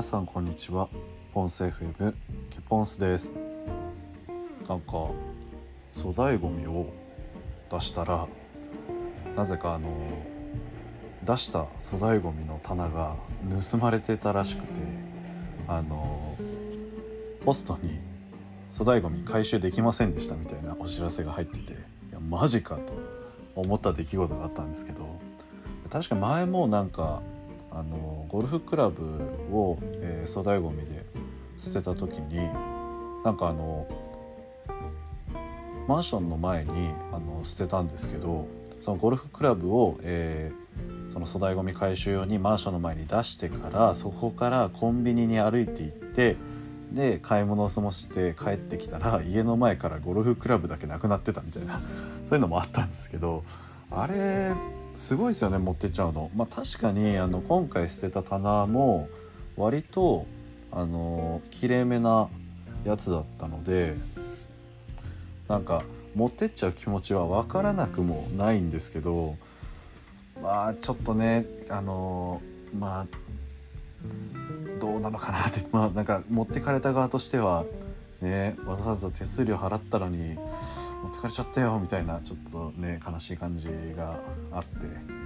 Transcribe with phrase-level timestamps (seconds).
[0.00, 0.88] 皆さんこんにちは。
[1.34, 2.14] ポンス FM
[2.48, 3.34] ケポンスです。
[4.66, 4.92] なんか
[5.94, 6.90] 粗大ごみを
[7.70, 8.26] 出したら
[9.36, 9.90] なぜかあの
[11.22, 13.14] 出した粗大ごみの棚が
[13.70, 14.80] 盗まれてたらしくて
[15.68, 16.34] あの
[17.44, 18.00] ポストに
[18.72, 21.76] 粗大ごみ回収できませんでしたみたいなお知らせが入っててい
[22.10, 22.94] やマジかと
[23.54, 25.20] 思った出来事があったんですけど
[25.90, 27.20] 確か前もなんか
[27.70, 29.02] あのゴルフクラブ
[29.52, 31.04] を、えー、粗大ごみで
[31.58, 32.36] 捨てた時に
[33.24, 33.86] なんかあの
[35.86, 38.46] マンションの前にあの捨てたんですけど
[38.80, 46.36] そのゴルフクラブを、えー、その粗大ごみ回収用にマンションの前に出してからそこからコンビニに歩いて行って
[46.92, 51.80] で買い物を済まして帰ってきたら家の前からゴルフクラブだけなくなってたみたいな
[52.26, 53.44] そういうのもあったんですけど
[53.90, 54.54] あれ
[54.94, 56.30] すごいですよね持ってっちゃうの。
[56.34, 59.08] まあ、確かにあの今回捨てた棚も
[59.56, 60.26] 割と
[60.72, 62.28] あのきれいめな
[62.84, 63.94] やつだったので
[65.48, 65.82] なんか
[66.14, 69.36] 持ってっちゃう気持ちは分からなくもないんですけど
[70.42, 72.40] まあちょっとねあの
[72.72, 73.06] まあ
[74.80, 77.64] どうなのかなってまあなんか持ってかれた側としては
[78.20, 80.38] ねわざわざ手数料払ったのに
[81.02, 84.18] 持ってかれちゃったよみたいなちょっとね悲しい感じが
[84.52, 85.20] あって。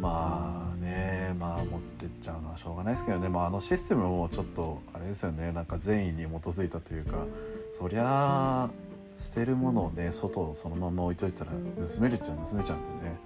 [0.00, 5.50] まあねまあ持ってっちゃうのはしょうがないですけどね、まあ、あのシステムもちょっとあれですよね。
[5.50, 7.26] なんか善意に基づいたというか
[7.72, 8.70] そりゃあ
[9.16, 13.18] 捨てるものをね外そのまま置いといたら盗めるっちゃ盗めちゃうんでね。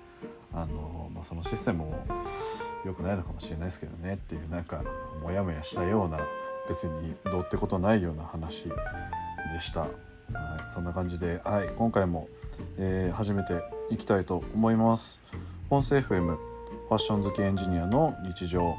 [0.55, 2.05] あの、まあ、そのシステムも
[2.85, 4.83] 良くないのかもしれないですけどねっていうなんか
[5.23, 6.21] モヤモヤしたような
[6.69, 9.87] 別にどうってことないような話でした。
[10.35, 12.29] はい、そんな感じで、はい、今回も、
[12.79, 15.21] えー、始めていきたいと思います。
[15.69, 18.75] 本声 FM ファッション好きエンジニアの日常。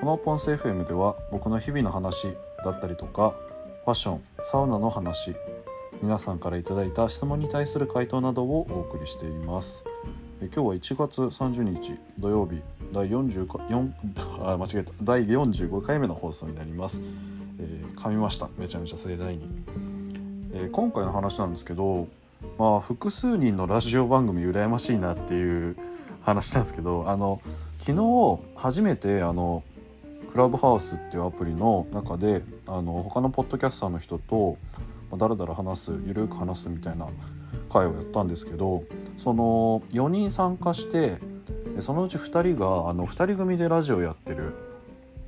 [0.00, 2.34] このポンス FM では僕の日々の話
[2.64, 3.34] だったりとか
[3.84, 5.36] ファッションサウナの話
[6.02, 9.84] 皆さんからいただいた質問に対する回答などをお送りしています。
[10.40, 12.62] え今日は1月30日土曜日。
[12.92, 13.92] 第44
[14.44, 14.92] あ間違えた。
[15.02, 17.02] 第45回目の放送になります、
[17.58, 18.48] えー、噛みました。
[18.58, 19.48] めちゃめちゃ盛大に、
[20.52, 22.08] えー、今回の話なんですけど
[22.58, 25.76] まあ複数人のラジオ番組羨ましいなっていう
[26.22, 27.40] 話なんですけどあの
[27.78, 29.62] 昨日初めてあの
[30.32, 34.58] クラブハウスっていうアプリの中であの他のポッドキャスターの人と
[35.16, 37.08] だらだら話すゆるく話すみたいな
[37.68, 38.84] 会をやったんですけど
[39.16, 41.18] その4人参加して
[41.74, 44.54] でそのうち2人があの2人組でラジオやってる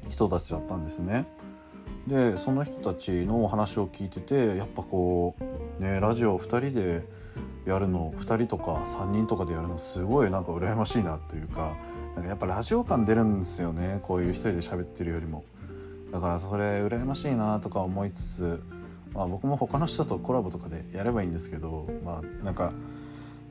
[0.08, 1.26] 人たちだったんですね。
[2.06, 5.36] でその人たちのお話を聞いててやっぱこ
[5.78, 7.02] うねラジオ2人で
[7.64, 11.76] やるの2人とか3人とかでやるのすごいなんか羨ましいなというか
[12.16, 15.44] なんかやっぱラジオ感出るんですよねこういう一人で喋ってるよりも
[16.10, 18.62] だからそれ羨ましいなとか思いつつ、
[19.14, 22.72] まあ、僕も他の人とコラボとかでやればいいんですけどまあなんか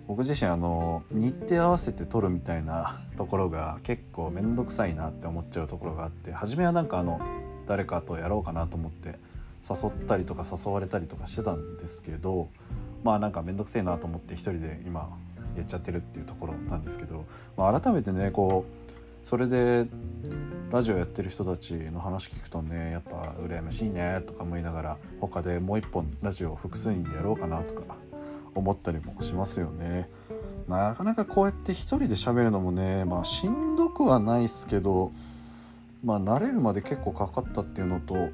[0.07, 7.21] 僕自身あの日程合わせて撮るみたいなところが結構面倒くさいなって思っちゃうところがあって初めはなんかあの
[7.67, 9.19] 誰かとやろうかなと思って
[9.67, 12.49] 誘ったりとか誘われたりとかしてたんですけど
[13.03, 15.09] まあなんか面倒くせえなと思って一人で今
[15.55, 17.25] やっちゃってるっていうところなんですけど、
[17.57, 19.85] まあ、改めてねこうそれで
[20.71, 27.95] ラジオやってる人たちの話聞くとねやっぱ羨ましいねとか思いながら他でもう一本ラジオ複数人でやろうかなとか
[28.55, 30.09] 思ったりもしますよね。
[30.67, 35.11] なかなかこうやって一人で喋るのもねまあしんどくはないっすけど
[36.03, 38.29] まあ慣れるまで結構かかったっていうのと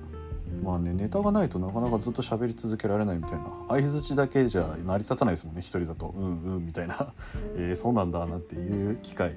[0.63, 7.13] まあねネタがないとなかなかずっと喋り続けられないみたいな相づちだけじゃ成り立たないですもんね一人だとうんうんみたいな
[7.57, 9.35] え、そうなんだなっていう機会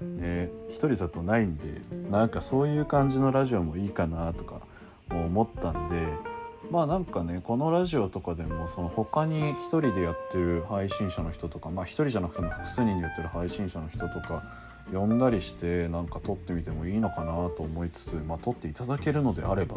[0.00, 4.60] ね一人だとないんでなんかそういう感じのラジオもいいかなとか
[5.10, 6.06] 思ったんで
[6.70, 14.44] まあなんかねこのラジオとかでもその他に一人でやってる配信者の人とかまあ一人じゃなくても複数人でやってる配信者の人とか
[14.92, 19.76] 呼んだりしてなんか撮ってみてもいいのかなと思いつつまあ撮っていただけるのであれば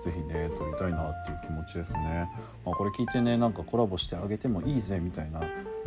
[0.00, 2.30] 是非ね撮りたいなっていう気持ちですね。
[2.64, 5.42] まあ、これ聞いてねなんかコラボしてあげてもいいぜみたいな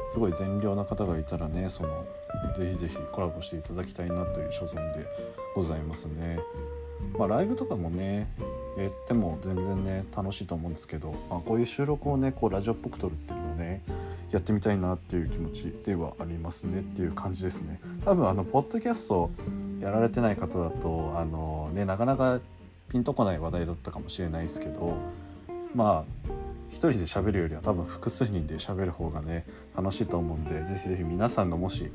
[0.10, 2.06] すごい善良な方がいたらねその
[2.56, 5.06] ぜひぜひコラボしていただきたいなという所存で
[5.56, 6.40] ございますね。
[7.18, 8.28] まあ、ライブとかもね
[8.78, 13.84] やっても全然ね楽しいと思うんですけど、まあ、こういう収録をねこうラジオっぽく撮るっていうのをね
[14.32, 17.82] やってみたいなっていう気持ちではありますねっていう感じですね。
[18.06, 19.30] 多分あのポッドキャスト
[19.82, 22.40] やられてない方だとあのねなかなか
[22.90, 24.96] ピンとこない話題だったかもしれないですけど
[25.76, 26.32] まあ
[26.70, 29.46] 一人で喋るよりは多分複数人で喋る方がね
[29.76, 31.92] 楽しいと思うんでぜひぜひ皆さんがもし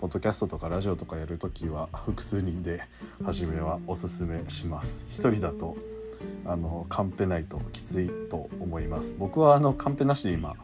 [0.00, 2.82] ポッドキャストとかラジオとかやるときは複数人で
[3.24, 5.04] 初めはおすすめします。
[5.08, 5.76] 一人だと
[6.44, 10.54] あのカンペないときついと思います僕はあのカンペなしで今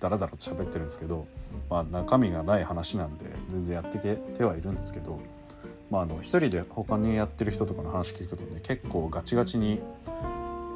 [0.00, 1.26] ダラダラと喋ってるんですけど、
[1.68, 5.20] まあ、中身がない話なんで全然やってけてはいるんですけど、
[5.90, 9.80] まあ、あの一人で他にやってる人とかの話聞くとね結構ガチガチに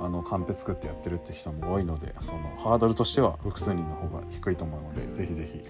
[0.03, 5.63] あのカンペ作ってやってるって人も多いのでそのハードルとしては複数人の方が低いと思うのでぜひぜひ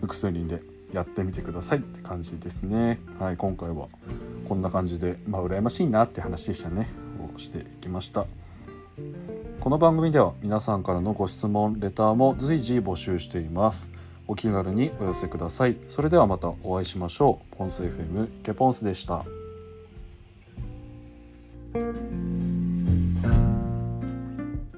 [0.00, 0.62] 複数人で
[0.92, 2.98] やってみてくださいって感じですね。
[3.18, 3.88] はい今回は
[4.48, 6.88] こんな感じでまあ羨ましいなって話でしたね
[7.38, 8.26] していきました。
[9.60, 13.90] この番組では皆さんからのご質問レターも随時募集しています。
[14.26, 15.76] お気軽にお寄せください。
[15.88, 17.56] それではまたお会いしましょう。
[17.56, 19.24] ポンス FM ケポンスでした。